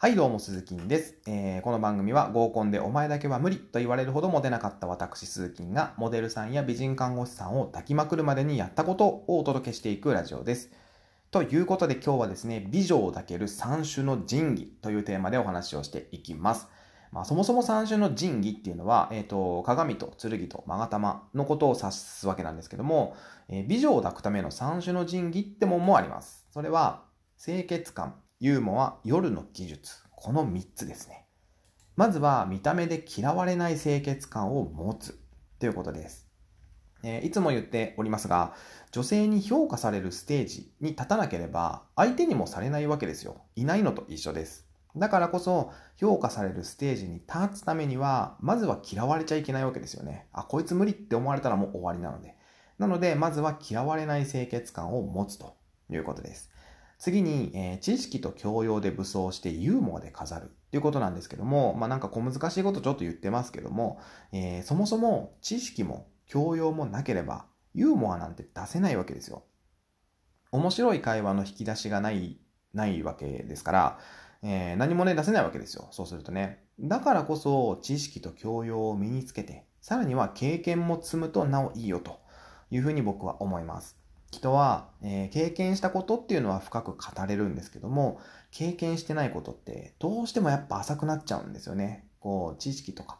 [0.00, 1.62] はい、どうも、鈴木です、えー。
[1.62, 10.70] この番組は合コンでお前だけは無理と言われるほどモテなかった私、鈴木がモデルさんや美人看護師さんを抱きまくるまでにやったことをお届けしていくラジオです。
[11.32, 16.68] ということで今日はですね、美女を抱ける三種の神器というテーマでお話をしていきます。
[17.10, 23.16] まあ、そもそも三種の神器っていうのは、えっ、ー、と、鏡と剣と勾玉のことを指すわけなんですけども、
[23.48, 26.46] えー、美女を抱くための三種の神器ってもんもあります。
[26.52, 27.02] それは、
[27.36, 29.96] 清潔感、ユーモア、夜の技術。
[30.12, 31.26] この3つですね。
[31.96, 35.18] まずは見た目で嫌われない清潔感を持つ
[35.58, 36.28] ということです。
[37.02, 38.54] えー、いつも言っておりますが、
[38.92, 43.42] 女性に評価されるステージに立たなければ相手にもされないわけですよ。
[43.56, 44.68] いないのと一緒です。
[44.96, 50.28] だからこそ評価されるステージに立つためには、まずは嫌われちゃいけないわけですよね。
[50.32, 52.36] あ、こいつ無理って思われたらもう終わりなので。
[52.78, 55.56] なので、まずは嫌われない清潔感を持つと
[55.90, 56.52] いうことです。
[56.98, 64.00] 次に、えー、知識と教養で武装してユーモアで飾るっていうことなんですけども、まあなんか小難しいことちょっと言ってますけども、
[64.32, 69.44] えー、そもそも知識も教養もなければユーモアなんて出せないわけですよ。
[70.50, 72.40] 面白い会話の引き出しがない、
[72.74, 73.98] ないわけですから、
[74.42, 75.88] えー、何もね出せないわけですよ。
[75.92, 76.64] そうするとね。
[76.80, 82.20] だからこそ知識と教養を身につけて、さらには経験も積むとなおいいよと
[82.70, 83.96] いうふうに僕は思います。
[84.30, 92.06] 人は、えー、経験したことっていうのは深く語れるんですけども、経験してないことってどうしてもやっぱ浅くなっちゃうんですよね。
[92.20, 93.18] こう、知識とか、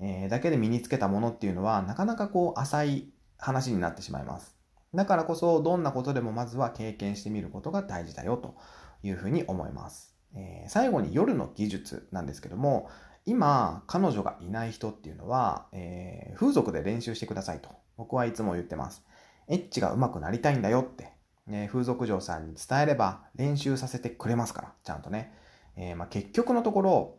[0.00, 4.54] えー、だけで身につけたものっていうのはなかなかこう浅い話になってしまいます。
[4.94, 8.56] だからこそどんなことでもまずは経験してみることが大事だよと
[9.02, 10.16] いうふうに思います。
[10.34, 12.88] えー、最後に夜の技術なんですけども、
[13.26, 19.04] 今彼女がいない人っていうのは、えー、風俗で練習してくださいと僕はいつも言ってます。
[19.50, 21.12] エッチが上手くなりたいんだよって、
[21.46, 25.34] ね、風俗嬢さんに伝えれば練習させてくれますから、ちゃんとね。
[25.76, 27.18] えー、まあ、結局のところ、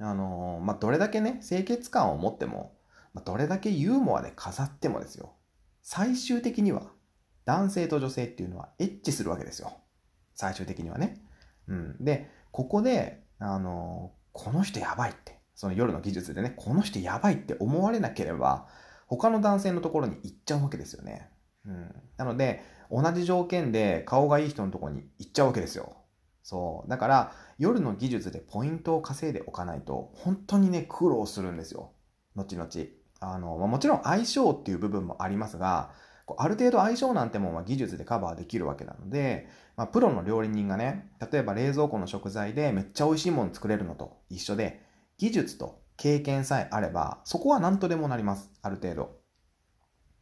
[0.00, 2.74] あのー、まあ、どれだけね、清潔感を持っても、
[3.14, 5.32] まあ、どれだけユーモアで飾ってもですよ、
[5.82, 6.82] 最終的には
[7.44, 9.72] 男性と女性っていうのはエッチするわけですよ。
[10.34, 11.22] 最終的にはね。
[11.68, 12.04] うん。
[12.04, 18.66] で、ここで、あのー、この人やばいって、その夜の技術でね、この人やばいって思われなければ、
[19.08, 21.28] 他の男性のところに行っちゃうわけですよね。
[21.66, 21.94] うん。
[22.16, 25.96] なので、同じ条件で顔がいい人のとこに行っちゃうわけですよ。
[26.42, 26.90] そう。
[26.90, 31.92] だから、夜の技術でポイントを稼いでおかないと、本当にね、苦労するんですよ。
[32.34, 32.68] 後々。
[33.20, 35.90] あの、まあ、もちろん相性っていう部分もありますが、
[36.36, 44.82] ある程度相性なんてもんは技術でカバーできるわけなので、まあ、プロの料理人がね、例えば冷蔵庫の食材でめっちゃ美味しいもの作れるのと一緒で、
[45.16, 48.50] 技術と経験さえあれば、そこは何とでもなります。
[48.62, 49.27] ある程度。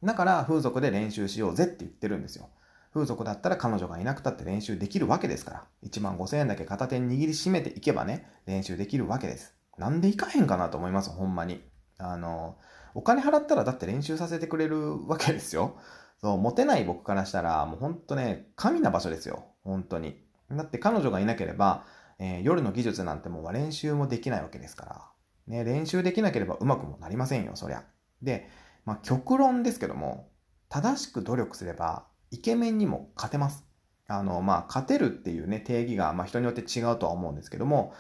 [0.07, 2.49] だから風俗で練習しようぜって言ってるんですよ。
[2.95, 5.65] 風俗だったら彼女がいなくたって練習できるわけですから。
[5.83, 9.55] 1万5000円だけ片手に握りしめていけばね、練習できるわけです。
[9.77, 11.63] なんで行かへんかなと思います、ほんまに。
[11.99, 12.57] あの、
[12.95, 15.77] お金払ったらだって練習させてくれるわけですよ。
[16.21, 19.45] そう、モテない僕からしたら、もうほんとね、神な場所ですよ。
[19.65, 20.25] 本当に。
[20.51, 21.85] だって彼女がいなければ、
[22.19, 25.03] えー、夜の技術なんてもう練習もできないわけですから。
[25.49, 27.85] ね、練習できなければうまくもなりませんよ、そりゃ。
[28.23, 28.49] で、
[28.87, 30.31] まあ、極論ですけども、
[30.69, 33.65] 正しく努力すれば、イケメンにも勝てます。
[34.09, 37.93] あの、まあ、勝てるっていうね、定義が、まあ、人によって違うとは思うんですけども、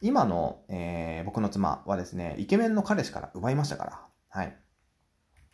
[0.00, 4.02] 今の、えー、僕の妻はですね、イケメンの彼氏から奪いましたから。
[4.28, 4.56] はい。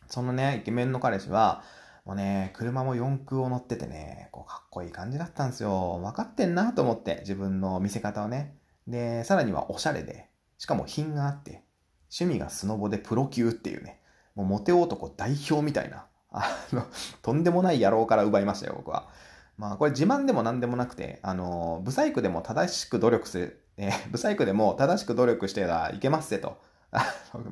[0.07, 1.63] そのね、イケメンの彼氏は、
[2.03, 6.01] もうね、車も四駆を乗っててね、こうかっこいい感じだったんですよ。
[6.03, 8.57] 分かってんなと思って、自分の見せ方をね。
[8.87, 11.63] で、さらにはおしゃれで、しかも品があって、
[12.11, 14.00] 趣味がスノボでプロ級っていうね、
[14.35, 16.85] もうモテ男代表みたいな、 あの、
[17.21, 19.09] とんでもない野郎から奪いましたよ、僕は。
[19.57, 26.57] まあ、これ自慢でも何でもなくて、あの、ブサイクでも正しく努力する、えー、 ブサイクでも正しく努力してらいけますせと。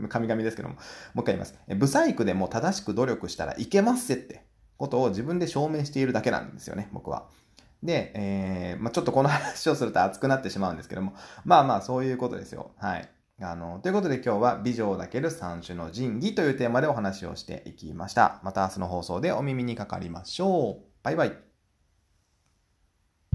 [0.10, 1.56] 神々ですけども、もう一回言います。
[1.76, 4.44] ブサイクでも正しく努力したらいけますせって
[4.78, 7.28] ことを自分で証明しているだけなんですよね、僕は。
[7.84, 11.14] で、えー、まあ、ちょっとこの話をすると熱くなってしまうんですけども、
[11.46, 12.72] まあまあそういうことですよ。
[12.78, 13.10] はい。
[13.42, 18.40] あの、ということで今日は美女を抱ける三種の神器というテーマでお話をしていきました。
[18.44, 20.86] また明日の放送でお耳にかかりましょう。
[21.04, 21.49] バイバイ。